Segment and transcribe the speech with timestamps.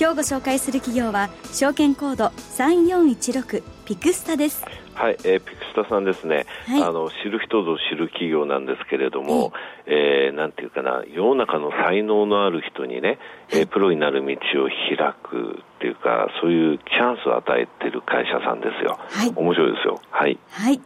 [0.00, 4.64] 今日ご紹介する企業は証券コード3416ピクスタです。
[4.94, 9.52] はい、えー、ピクスタさんですね、はい、あの知る人ぞ知る企業なんですけれども、
[9.84, 13.18] えー、なんていうかな世の中の才能のある人にね、
[13.50, 14.32] えー、プロになる道
[14.64, 20.00] を開くっていうかそういうチャンスを与えてる会社さんですよ、はい、面白いですよ。
[20.10, 20.80] はい、はい、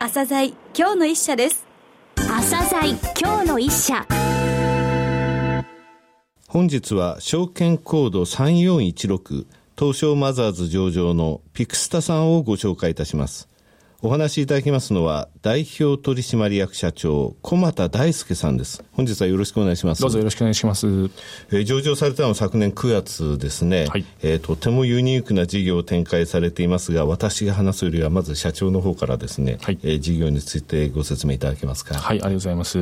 [0.00, 1.64] 朝鮮今日の一社です。
[2.16, 4.04] 朝鮮今日の一社
[6.56, 9.44] 本日は証券コード3416
[9.78, 13.50] 東証マザーズ上場のピクスタさんをご紹介いたします。
[14.02, 18.84] お話しいただきますのは、代表取締役社長、小俣大輔さんです。
[18.92, 20.02] 本日はよろしくお願いします。
[20.02, 20.86] どうぞよろしくお願いします。
[20.86, 23.86] えー、上場されたのは昨年9月ですね。
[23.86, 31.94] はい、えー、とてもユニークな事業を展開されていますが、私が話すよりは、まず社長の方からですね、はい、えー、事業についてご説明いただけますか？
[31.94, 32.78] はい、ありがとうございます。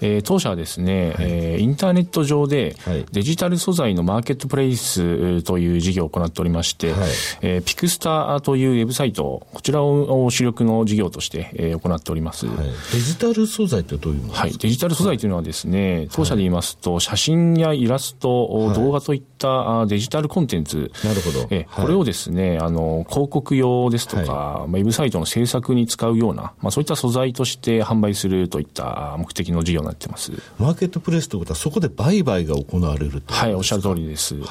[0.00, 2.74] えー、当社はですね、はい、えー、インターネット上で、
[3.12, 7.10] デジタル素材のマーケットプレイスという事業を行っておりまして、はい、
[7.42, 12.46] えー、ピクスタというウェブサイト、こちらを主力の事業として、えー、行っております。
[12.46, 20.90] はい、デジタル素材ってどういうものですか、はい、デジタル素材というのはですね、当社で言いますと、写真やイラスト、動画といったデジタルコンテンツ。
[21.04, 21.46] なるほど。
[21.50, 30.32] えこれをですね、あの、広告用ですとか、ウェブサイトの制作に使うような、まあそういった素材として販売するといった目的の事業になってます。
[30.58, 34.36] マーケットプレスということは、そこで売買が行われるはい、おっしゃる通りです。
[34.36, 34.46] はい、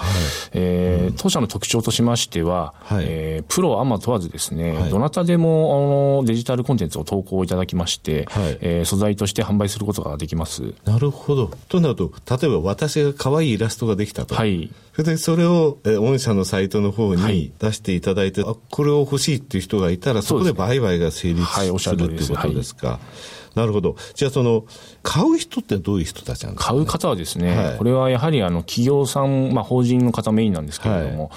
[0.53, 10.73] えー、うん、当社の特徴としましては、はい、えー、プロ、アマ問わずですね、はい、どなたでもあのデジタルコンテンツを投稿いただきまして、はい、えー、素材として販売することができます。
[10.85, 11.51] なるほど。
[11.67, 14.35] となると、例えば私が可愛いイラストができたと。
[14.35, 14.71] はい。
[14.93, 22.99] それでそれを、えー、御社のサイトの方に出していただいて、はい、あ、これを欲しいっていう人がいたら、そこで売買が成立する、はい、っていうことですか。
[23.55, 23.95] はいなるほど。
[24.13, 24.65] じゃあその、
[25.03, 31.31] 買う人ってどういう人たちなんですか、ね、買う方はですね、はい、これはやはりあの企業さん、まあ、法人の方メインなんですけれども、はい、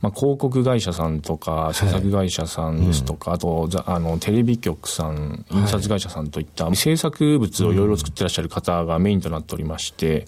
[0.00, 10.26] まあ、広告会社さんとか、制作会社さんですとか、はい、あとあのテレビ局さん、印刷会社さんといった制作物をいろいろ作ってらっしゃる方がメインとなっておりまして、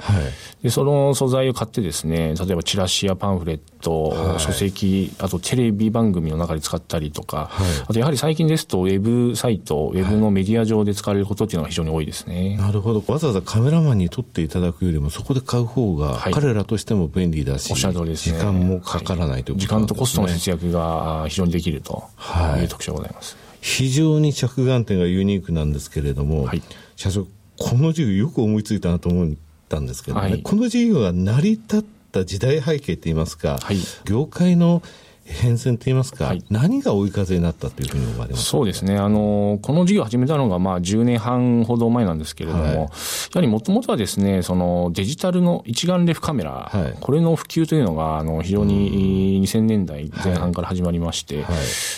[0.63, 7.51] でその素材を買ってですね、例えばチラシやパンフレット、書籍、あとテレビ番組の中で使ったりとか、
[7.87, 12.57] あとやはり最近ですと、ウェブサイト、ウェブのメディア上で使われることっていうのが非常に多いですね。
[12.57, 13.03] なるほど。
[13.07, 18.39] わざわざカメラマンに撮っていただくよりも、そこで買う方が、彼らとしても便利だし、おっしゃる通りですね。
[18.39, 19.61] 時間もかからないということね。
[19.61, 22.05] 時間とコストの節約が非常にできると
[22.61, 23.37] いう特徴がございます。
[23.61, 26.63] 非常に着眼点がユニークなんですけれども、はい、
[26.97, 27.27] 社長、
[27.59, 29.35] この授業よく思いついたなと思っ
[29.69, 34.83] たんですけどね、はい、この授業が成り立った時代背景っていいますか、はい、業界の
[35.31, 38.97] 変遷といいますか、はい、何が追い風になったというふうに思われますそうですね。
[38.97, 42.89] あの、この事業を始めたのが、まあ、10年半ほど前なんですけれども、はい、やは
[43.41, 51.45] りもともとはですね、そのデジタルの一眼レフカメラ、はい、これの普及というのが、あの、非常に2000年代前半から始まりまして、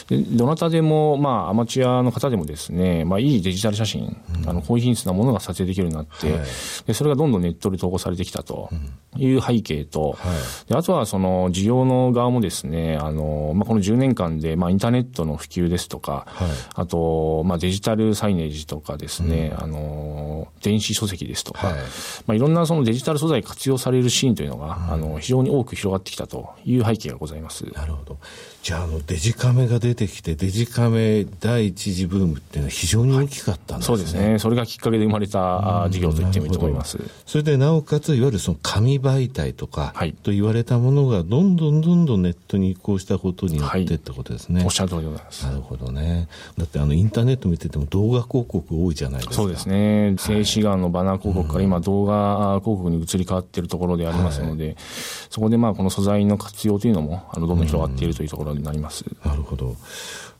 [0.09, 6.33] でどなたでも、まあ、アマチュアの方でもですね、まあ、いいデジタル写真、うん、あの、高品質なものが撮影できるようになって、
[6.87, 8.71] で、それがどんどんネットで投稿されてきたと
[9.17, 10.17] いう背景と、
[10.69, 21.83] であとは、その、事業の側もですね、あの、の、まあ、この10年間で、まあ、インターネットの普及ですとか、はい、あと、まあ、デジタルサイネージとかですね、うん、あの、電子書籍ですとか、はいま
[22.29, 27.65] あ、いろんなそのデジタル素材活用されるシーンというのが、うん、あの、非常に多く広がってきたという背景がございます。
[27.73, 28.19] なるほど。
[28.63, 34.39] じゃあ、あの、デジカメが出てきて、デジカメ第一次ブームっていうのは非常に大きかったんですね、はい、そうですね。
[34.39, 36.97] それがきっかけで生まれた事業と言ってもいいと思います。
[37.27, 44.59] それで、なおかつ、いわゆるその紙媒体とか、と言われたものが、どんどんどんどんネットに移行したことによってってことですね。
[44.59, 45.45] はい、おっしゃる通りでございます。
[45.45, 46.29] なるほどね。
[46.57, 49.35] だって、あの、インターネット見てても動画広告多いじゃないですか。
[49.35, 50.15] そうですね。
[50.19, 54.77] 静止画のバナー広告から今、動画広告に移り変わっているところでありますので、はい、
[55.31, 59.05] そこで、まあ、この素材の活用というのも、あの、どんどん広がっているというところになります。
[59.25, 59.77] なるほど。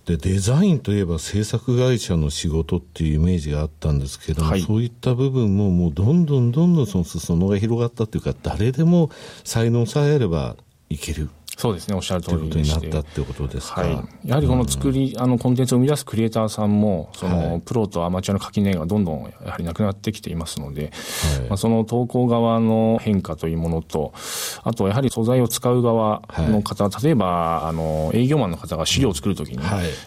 [0.07, 9.11] でデザインといえば制作会社の仕事っていうイメージがあったんですけども、はい、そういった部分ももうどんどんどんどんその裾野が広がったというか誰でも
[9.45, 10.57] 才能さえあれば
[10.89, 11.31] いける
[11.63, 12.87] そうですね、おっしゃる通りでして。
[12.89, 13.83] になったってことですか。
[13.83, 14.29] はい。
[14.29, 20.91] やはりこの作り、うん、あの、コンテンツを生み出すクリエイターさんも、その、はい、プロとアマチュアの垣根がどんどんやはりなくなってきていますので、
[21.39, 24.13] はい、まあ、その投稿側の変化というものと、
[24.65, 29.59] あとやはり素材を使う側の方、例えば、あの、営業マンの方が資料を作るときに、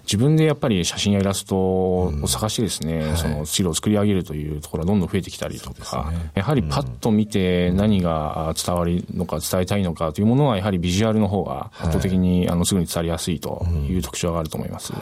[0.03, 14.93] 自分でやっぱり写真やイラストを探してですね、その資料を作り上げるというところがどんどん増えてきたりとか、ね、やはりパッと見て何が伝わるのか伝えたいのかというものは、やはりビジュアルの方が圧倒的に、あのすぐに伝わりやすいという特徴があると思います。
[14.93, 15.01] はい、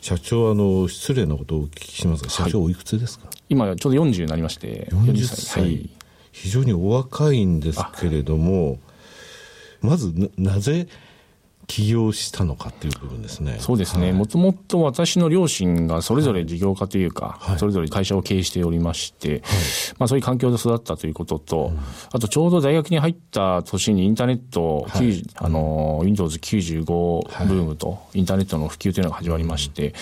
[0.00, 5.62] 社長あの失礼なことをお聞きしますが、社長おいくつですか、今ちょうど40になりまして、40歳。
[5.62, 5.90] はい、
[6.32, 8.78] 非常にお若いんですけれども、
[9.80, 10.88] まずななぜ
[11.66, 13.56] 起業したのかっていう部分ですね。
[13.58, 14.12] そうですね。
[14.12, 19.40] もともと私の両親がそれぞれ事業家というか、はい、それぞれ会社を経営しておりまして、はい、
[19.98, 21.78] まあそういう環境で育ったということと、うん、
[22.12, 29.92] あとちょうど大学に入った年にインターネット、はい、あの、Windows 95ブームとインターネットの普及というのが始まりまして、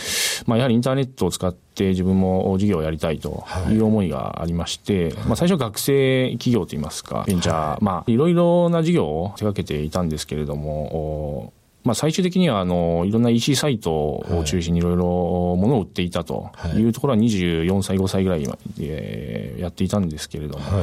[0.46, 3.74] まあやはりインターネットを使って自分も事業をやりたいとい。
[3.76, 11.52] う思いがありまして、まあ最初学生企業といいますか、ベンチャー、まあいろいろな事業を手掛けていたんですけれども、
[11.84, 16.84] まあ、最終的にはあのいろんな EC サイトを中心にいろいろものを売っていたとい。
[16.88, 20.82] うところは24歳、5歳ぐらいでやっていたんですけれども、は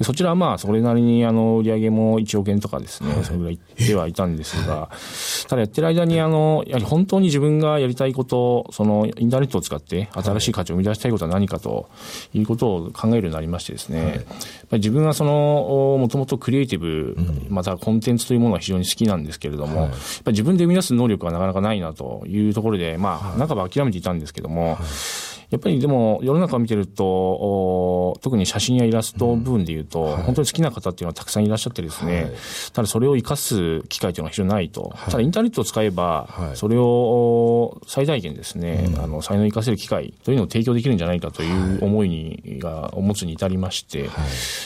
[0.00, 4.90] い、そちらはまあそれなりにあの売り上げも1億円とかですね、はい、それぐらいではいたんですが、
[5.48, 11.88] ただやってる間にあのやはり本当に自分がやりたいこと、そのインターネットを使って新しい価値を生み出したいことは何かと
[12.34, 14.24] いうことを考えるようになりましてですね、
[14.70, 17.16] はい、自分はそのもともとクリエイティブ、
[17.48, 19.90] またコンテンツというものが非常に好きなんですけれども、
[20.32, 24.78] 自分で生み出す能力がなかなかないなというところで、まあ、半ば諦めていたんですけども、
[25.52, 30.12] やっぱりでも世の中を見てると、特に写真やイラスト部分でいうと、うん。
[30.12, 32.32] はい、本当に好きな方っていうのはたくさんいらっしゃってですね、はい、
[32.72, 34.92] ただそれを生かす機会というのは非常にないと。
[34.94, 44.08] はい、ただインターネットを使えば、それを最大限ですね、うん、あの、才能を生かせる機会というのを提供できるんじゃないかという思いに、が、を持つに至りまして、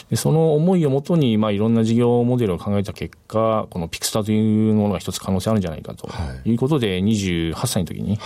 [0.09, 6.09] でその思いをもとに、まあいろんな事業モデルを考えた結果、このピクスターというものが一つ可能性あるんじゃないかと
[6.45, 6.53] い。
[6.53, 8.17] うことで、28歳の時に、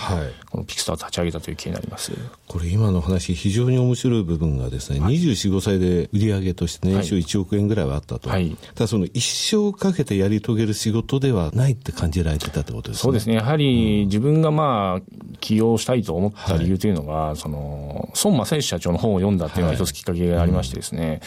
[0.50, 2.12] このピクスターを立ち上げたという経緯になります。
[2.52, 8.28] これ今の話、非常に面白い部分がですね、はい、24、5歳で売り上げとして年収1億円ぐらいはあったと。
[8.28, 13.02] はい、ただその一生かけてやり遂げる仕事ではないって感じられてたってことですね。
[13.04, 13.36] そうですね。
[13.36, 21.20] やはり自分がまあ、起業したいと思った理由というのが、はい、その、孫正義社長の本を読んだっていうのが一つきっかけがありましてですね、はいうん、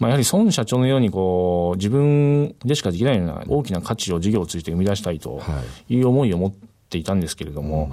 [0.00, 5.40] まあやはり孫社長のようにこう、自分でしかできないような大きな価値を事業を通じて生み出したいと
[5.88, 5.98] い。
[6.02, 7.90] う思いを持って、ていたんですけれども、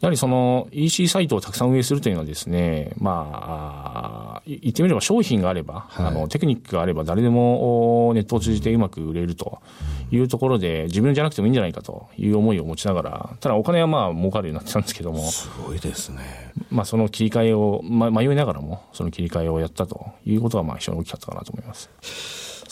[0.00, 9.60] やはりその EC サイトをたくさん運営するというのはですね、まあ、言ってみれば商品があれば、はい、あの、テクニックがあれば誰でもネットを通じてうまく売れると
[10.10, 16.52] いうところで、自分じゃなくてもいいんじゃないかという思いを持ちながら、ただお金はまあ儲かるようになってたんですけども、すごいですね。
[16.70, 21.90] まあその切り替えを、ま、迷いながらも、その切り替えをやったということがまあ非常に大きかったかなと思います。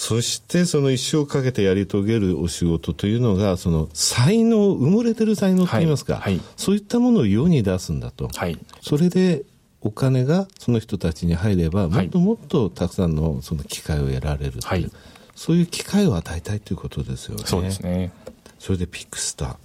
[0.05, 8.29] そしてその一生かけてやり遂げるお仕事というのが、その才能、埋もれてる才能といいますか、はいはい、そういったものを世に出すんだと。
[8.35, 9.45] はい、それで
[9.81, 14.91] お金がその人たちに入れば、もっともっとたくさんのその機会を得られるという、
[15.37, 17.45] そういう機会を与えたいということですよね。
[17.47, 18.11] そうですね。
[18.59, 19.57] それでピクスター。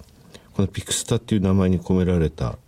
[0.54, 2.58] このピクスターっていう名前に込められた、こ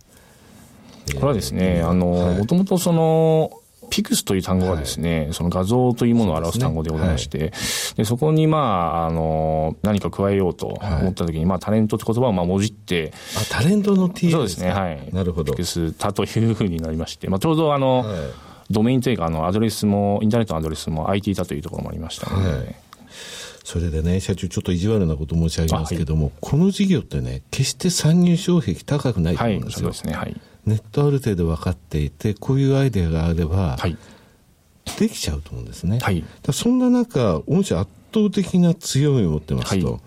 [1.13, 3.60] れはですね、あの、もともとその、
[3.91, 7.51] ピクスという単語はですね、はい、その画像というものを表す単語でございまして、で、ね
[7.97, 15.09] はい、そこにまあ、あの、何か加えようと思ったときに、はい、まあ、タレントって言葉をまあ、もじって、あ、タレントの T そうですね、はい。
[15.13, 15.53] なるほど。
[15.53, 18.05] ピクスタというふうになりまして、まあ、ちょうどあの、
[18.69, 22.75] ドメインというか、あの、アドレスも、インターネットのアドレスも IT だというところもありましたので、
[23.63, 29.89] それでね、社長、ちょっと意地悪なこと申し上げますけども、はい、この事業ってね、決して参入障壁高くないと思うんですよ。
[29.89, 30.13] はい、そうですね。
[30.13, 30.41] はい。
[30.65, 33.97] ネットある程度分かっていて、こういうアイデアがあれば、はい、
[34.99, 35.99] できちゃうと思うんですね。
[35.99, 39.99] はい、そんな中、御社圧倒的な強みを持ってますと、は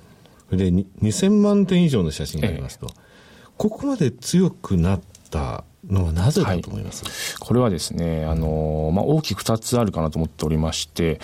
[0.53, 11.15] い、で2000万点以上の写真がありますと、ええ、ここまで強くなったのはなぜだと思います、はい、これはですね、あのまあ、大きく2つあるかなと思っておりまして、は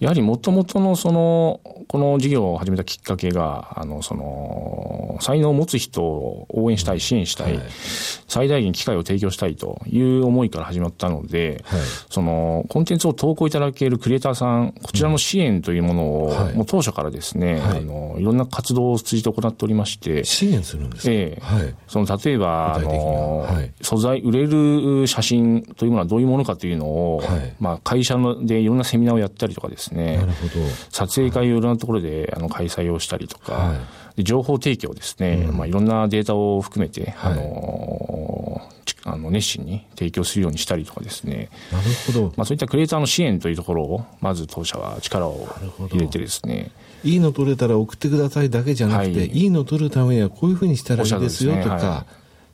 [0.00, 7.64] い、やはりもともとのその、この事業を始めたきっかけが、あの、その、才能を持つ人を応援したい、支援したい、はい、
[8.28, 11.64] 最大限機会を提供したいという思いから始まったので、
[12.08, 21.12] その、コンテンツを投稿いただけるクリエイターさん、こちらの支援というものを、もう当初からですね、あの、いろんな活動を通じて行っておりまして、支援するんですか？
[21.12, 21.74] ええ。
[21.88, 23.48] その、例えば、あの、
[23.82, 30.52] 素材売れる写真というものはどういうものかというのを、はい、まあ、会社のでいろんなセミナーをやったりとかですね、なるほど。
[30.90, 33.74] 撮影会をいろんなところであの開催をしたりとか、は
[34.16, 35.56] い、情報提供ですね、うん。
[35.56, 38.62] まあ、いろんなデータを含めて、はい、あの
[39.04, 42.32] あの熱心に提供するようにしたりとかですね、なるほど。
[42.36, 45.48] まあ、そういったクリエイターの支援というところを、まず当社は力を
[45.90, 46.70] 入れてですね。
[47.02, 52.04] いいの取れたら送ってくださいだけじゃなくて、はい、いいの取るためにはこういうふうにしたらいいですよとか、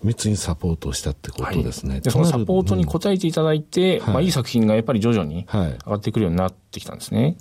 [0.02, 1.94] 密にサポートしたってことですね。
[1.94, 7.36] はい、そのサポートに応えていただいて、うん、まあ、いい作品がやっぱり徐々に上がってくるようになってきたんですね。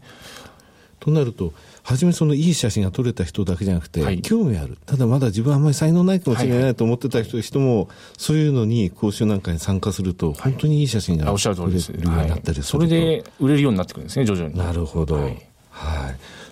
[0.99, 1.53] となると、
[1.85, 4.75] 初めそのいい写真が撮れた人だけじゃなくて、はい、興味ある。
[4.87, 14.57] ただまだ自分はあんまり才能ないかもしれないと思ってた人,、人も、そういうのに講習なんかに参加すると、本当にいい写真が撮れるようになったりすると、それで売れるようになってくるんですね、徐々に。
[14.57, 15.15] なるほど。
[15.15, 15.39] はい。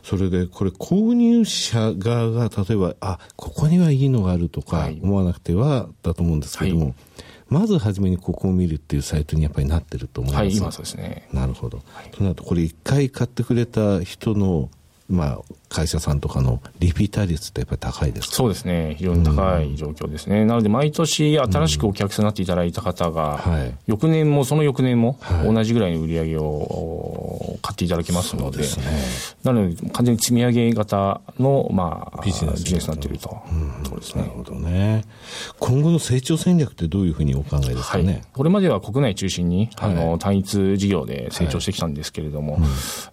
[0.03, 6.93] それで、これ、購入者側が、例えば、あ、ここにはいいのがあるとか、思わなくては、だと思うんですけども、はい、
[7.47, 10.43] まず初めにここを見るっていうサイトにやっぱりなってると思います。
[10.43, 11.27] はい、今そうですね。
[11.33, 11.81] なるほど。
[11.87, 14.69] はい、となると、これ一回買ってくれた人の
[15.13, 28.69] まあ、会社さんとかのリピーター率ってやっぱり高いですそうですね、非常に高い状況ですね、うん、なので毎年、新しくお客さんになっていただいた方が、うんはい、翌年もその翌年も、同じぐらいの売り上げを買っていただけますので、でね、
[29.43, 34.21] なので、完全に積み上げ型の、まあ、ビジネスになっていると、うん、すね。
[34.23, 35.05] なるほどね。
[35.59, 38.05] 今後の成長戦略ってどういうふうにお考えですかね？
[38.05, 42.61] はい、これまでは国内中心に、あの単一事業で成長してきたんですけれども、はい、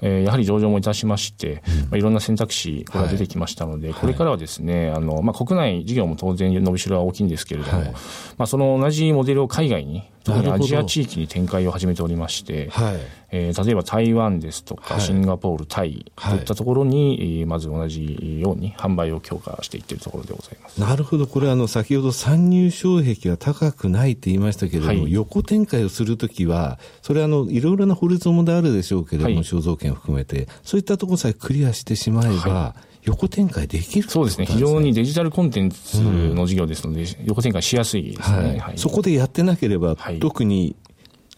[0.02, 7.96] えー、やはり上場もいたしまして、まあ、いろんな選択肢、これが出てきましたので、はい、これからはですね、あの、まあ、国内事業も当然伸びしろは大きいんですけれども、はい、ま
[8.38, 12.96] あ、その同じモデルを海外に、特にアジア地域に展開を始めておりまして、はい、
[13.32, 20.80] えー、例えば台湾ですとか、シンガポール、タイといったところに、まず同じように販売を強化していっているところでございます。
[20.80, 32.80] なるほど、これあの、先ほど参入障壁が高くないって言いましたけれども、はい、横展開をするときは、それあの、いろいろな法律もであるでしょうけれども、はい、肖像権を含めて、そういったところさえクリアしてしまえば、はい。
[33.04, 38.58] 横展開できる、ね、そうですね、非常にデジタルコンテンツの事業ですので、うん、横展開しやすいですね、はい。
[38.58, 40.76] はい、そこでやってなければ、はい、特に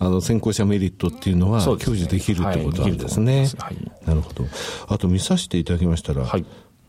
[0.00, 3.46] あの先行者メリットっていうのは享受できるってことなんですね。
[3.46, 3.56] す。
[3.56, 3.62] ね
[4.04, 4.44] なるほど。
[4.88, 6.42] あと見させていただきましたら、フ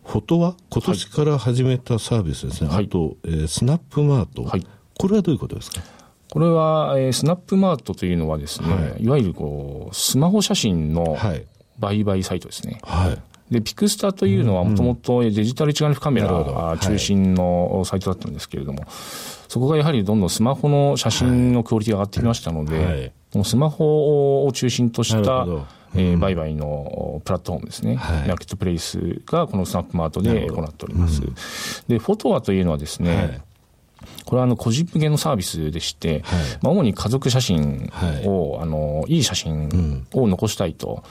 [0.05, 2.71] ォトは今年から始めたサービスですね。
[2.73, 4.51] あと、えー、スナップマート、
[4.97, 5.81] これはどういうことですか？
[6.31, 11.15] これは、えー、スナップマートというのはですね、はい、いわゆるこう、スマホ写真の
[11.77, 12.79] 売買サイトですね。
[12.81, 13.21] はい。
[13.51, 18.89] で、ピクスタというのはもともとデジタル一眼レフカメラが中心のサイトだったんですけれども、はい、
[19.47, 25.45] そこがやはりどんどんスマホの写真のクオリティが上がってきましたので、はい、このスマホを中心とした、
[25.95, 31.21] えー、売買のプラットフォームですね、はい、マーケットプレイスがこのスナップマートで行っております。
[31.21, 31.35] うん、
[31.87, 33.41] で、フォトワというのはですね、はい。
[34.25, 37.91] これはあの個人向けのサービスでして、はい、まあ、主に家族写真
[38.25, 41.03] を、はい、あのいい写真を残したいと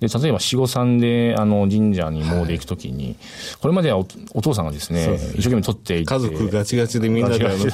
[0.00, 3.16] で、例えば、七五三で、あの、神社に詣で行くときに、はい、
[3.60, 6.14] これまではおお父さんがですね、一生懸命撮っていて。
[6.14, 7.56] 家族ガチガチでみんなであの、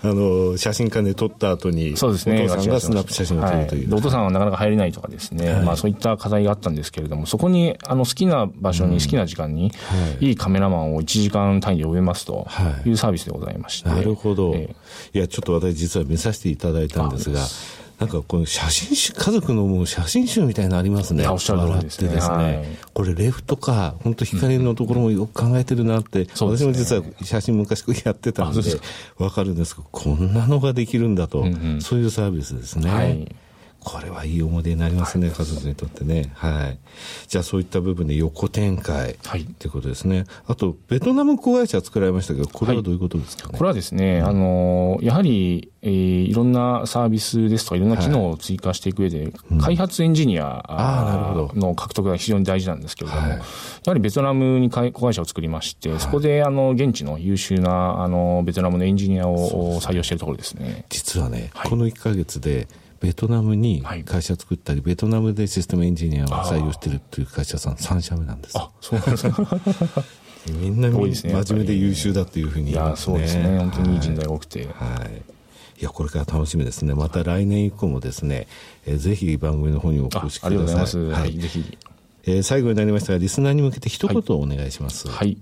[0.00, 2.44] あの、写真館で撮った後に、そうですね。
[2.44, 3.90] お父さんがスナップ写真を撮るという。
[3.90, 9.72] はい、お父さんはなかなか入れないとかですね、はい、まあそういった課題があったんですけれども、そこに、あの、好きな場所に好きな時間に、
[10.20, 10.32] い。
[10.32, 12.46] いカメラマンを1時間単位で呼べますと
[12.84, 13.88] いうサービスでございまして。
[13.88, 14.52] なるほど。
[14.54, 17.40] えー、いや、ちょっと私実は見させていただいたんですが、
[17.98, 21.26] なんかこの写真集、家族のもう写真集みたいなのありますね。
[21.26, 22.08] おっしゃる通りですね。
[22.10, 22.64] ですね、はい、
[22.94, 28.60] これレフとか、本当光のところもよく考えてるなって、うん、私も実は写真昔やってたんで、
[29.18, 32.90] わかるんですけど、こんなのができるんだと、うんうん、そういうサービスですね。
[32.90, 33.34] はい
[33.80, 36.30] これはいい思い出になりますね、家族にとってね。
[36.34, 36.78] はい。
[37.26, 40.18] じゃあそういった部分で横展開っていうことですね。
[40.18, 43.48] はい、あと、ベトナム子会社作られましたけど、これはどういうことですか、ね？
[43.52, 50.64] はい、これはですね、あの、やはり、えー、いろんなサービスですとか、いろんな機能を追加していく上で、はい、開発エンジニア
[51.54, 53.38] の獲得が非常に大事なんですけれども、や
[53.86, 60.84] はりベトナムに子会社を作りまして、そこで、あの、現地の優秀な、あの、ベトナムのエンジニアを採用しているところですね。
[60.88, 62.66] 実はね、この1か月で、
[63.00, 68.58] ベトナムに会社作ったり、はい、ベトナムでシステムエンジニアを採用してるっていう会社さん3社目なんです。
[68.58, 70.04] あ、そうなんですか。
[70.50, 73.58] みんな、ね、真面目で優秀だっていうふうにね、いや、そうですね。
[73.58, 74.66] 本当にいい人材が多くて。
[74.66, 75.22] はい。
[75.80, 76.94] いや、これから楽しみですね。
[76.94, 78.46] また来年以降もですね、
[78.86, 80.48] えー、ぜひ番組の方にお越しください。
[80.48, 80.98] ありがとうございます。
[80.98, 81.78] はい、ぜひ。
[82.24, 85.08] えー、最後になりましたが、リスナーに向けて一言お願いします。
[85.08, 85.16] はい。
[85.16, 85.38] はい、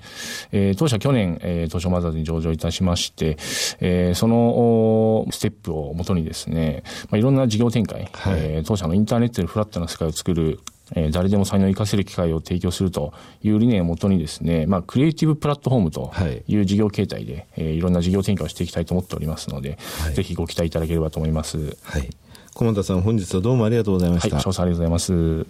[0.53, 3.37] えー、当社去年、えー、東証マザーズに上場いたしまして、
[3.81, 10.61] えー、そのステップをもとにですね、まあ、いろんな事業展開、はい、えー、当社のインターネットでフラットな世界を作る
[10.95, 16.13] えー、誰でも才能を生かせる機会を提供するという理念をもとにですね、まあ、クリエイティブプラットフォームと
[16.47, 21.77] いう事業形態で、はい、えー、いろんな事業展開をしていきたいと思っておりますので、はい、ぜひご期待いただければと思います。
[21.83, 22.09] はい。
[22.55, 24.37] 駒田さん、本日はどうもありがとうございました。
[24.37, 25.47] はい、ありがとうございます。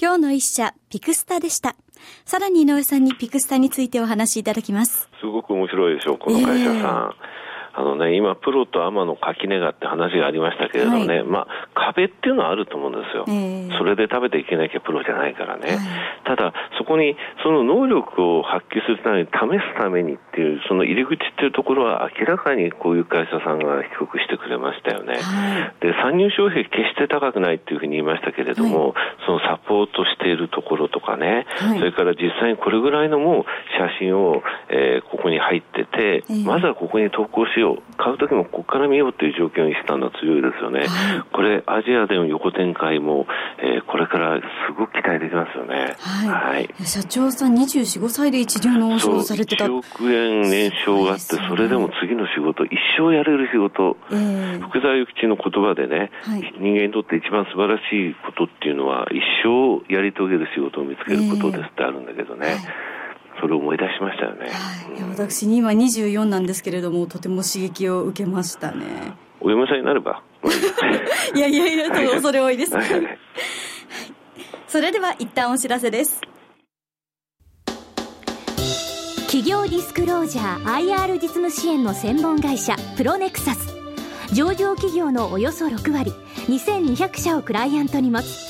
[0.00, 1.76] 今日の一社、ピクスタでした。
[2.24, 5.10] さらに井上さんにピクスタについてお話しいただきます。
[5.20, 7.14] すごく面白いでしょう、この会社さん。
[7.22, 7.29] えー
[7.80, 15.78] あのね、今、プロとアマの垣根がって話がありましたけれどもね、はい、まあ、壁っていうのはあると思うんですよ、えー、それで食べていけなきゃプロじゃないからね、はい、
[16.24, 28.94] ただ、そこにその能力を発揮するために、試すためにっていう、その入り口っていうところは、明らかにこういう会社さんが低くしてくれましたよね、はい、で参入障壁、決して高くないっていうふうに言いましたけれども、
[29.24, 31.46] そのサポートしているところとかね、
[31.78, 33.44] それから実際にこれぐらいのもう
[33.78, 43.26] 写真を、えー、ここに入ってて、まずはここに投稿しよう、買うときもここから見ようという状況にしたのは強いですよね、はい、これ、アジアでの横展開も、
[43.58, 49.66] えー、これからすごく期待できますよね、はい、はい、社長さん、24、5歳で一流の王将をされてた。
[49.66, 62.46] 1億円年商があって、それでも次の仕事、一生やれる仕事、えー、福沢諭吉の言葉でね、はい、人間にとって一番素晴らしいことっていうのは、一生やり遂げる仕事を見つけることですってあるんだけどね。
[62.48, 62.99] えー
[63.40, 68.84] それを思い出しましたよね、はい、私に今24なんですけれどもとても刺激を受けましたね。
[69.40, 70.22] お嫁さんになれば。
[71.34, 72.86] いやいやいや恐れ多いです、はい、
[74.66, 76.20] それでは一旦お知らせです。
[79.26, 83.70] 企業ディスクロージャー IR 実務支援の専門会社プロネクサス。
[84.32, 86.12] 上場企業のおよそ6割
[86.46, 88.49] 2200社をクライアントに持つ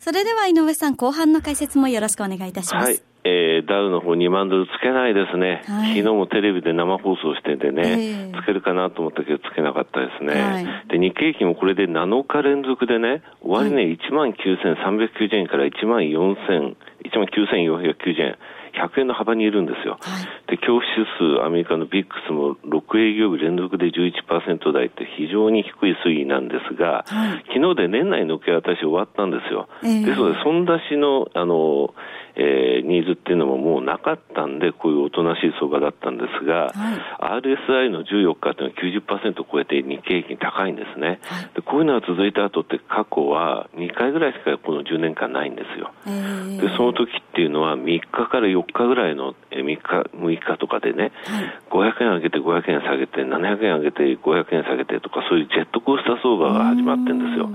[0.00, 3.02] それでは井上さん後半の解説もよろしくお願いいたします、はい。
[3.24, 18.38] えー、ダウの方2万ドルつけないですね、はい、昨日もテレビで生放送しててね、えー、つけるかなと思ったけど、つけなかったですね、はい、で日経平均もこれで7日連続でね、終値、ね、1万9390円から1万4000、1万9490円。
[18.72, 19.98] 100円の幅にいるんですよ。
[20.00, 29.68] はい、で、恐怖指数、アメリカのビックスも6営業日連続で11%台って非常に低い推移なんですが、はい、昨日で年内の受け渡し終わったんですよ。
[29.82, 31.94] えー、ですので、損出しの、あの、
[32.36, 41.62] えー、ニーズっていうのももうなかったんで、こういうおとなしい相場だったんですが、はい、RSI の14日っていうのは90%を超えて日経平均高いんですね、はい、で。
[41.62, 45.92] こういうのが続いた後って過去は2回ぐらいしかこの10年間ないんですよ。
[46.06, 57.48] えー、で、その時っていうのは3日から4日ぐらいの3日、6日とかでね、はい、500円上げて500円下げて、700円上げて500円下げてとか、そういうジェットコースター相場が始まってるんですよ。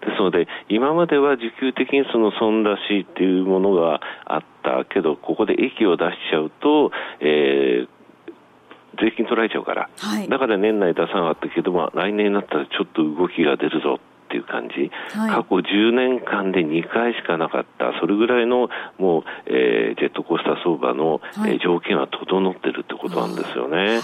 [0.00, 4.00] ですので、今までは需給的にその損出しっていうものが
[4.34, 7.88] あったけど、ここで益を出しちゃうと、えー、
[9.00, 24.00] 税金取られちゃうから、はい、だから年内出さなかったけども、来年になったらちょっと動きが出るぞっていう感じ、はい、過去10年間で2回しかなかった、それぐらいのもう、えー、ジェットコースター相場の、はい、えー、条件は整ってるってことなんですよね。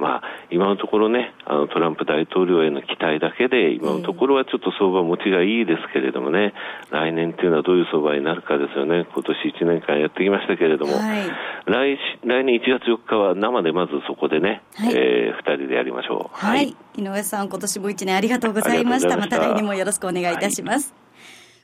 [0.00, 6.54] まあ、今のところね、あのトランプ大統領への期待だけで、今のところはちょっと相場持ちがいいですけれどもね、
[6.90, 11.28] 来年っていうのはどういう相場になるかですよね、今年1年間やってきましたけれども、はい、
[11.66, 16.36] 来来年1月4日は生でまずそこでね、はい、えー、2人でやりましょう。
[16.36, 19.18] はい、はい、井上さん、今年も1年ありがとうございました。
[19.18, 20.94] また来年もよろしくお願いいたします。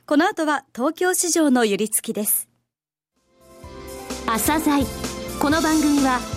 [0.05, 2.47] この後は東京市場の寄り付きです。
[4.27, 4.85] 朝鮮
[5.41, 6.36] この番組は